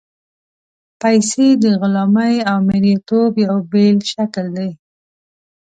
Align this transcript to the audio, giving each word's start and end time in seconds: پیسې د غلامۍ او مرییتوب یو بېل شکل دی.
پیسې 1.01 1.47
د 1.63 1.65
غلامۍ 1.79 2.35
او 2.49 2.57
مرییتوب 2.69 3.31
یو 3.45 3.55
بېل 3.71 3.97
شکل 4.11 4.45
دی. 4.57 4.69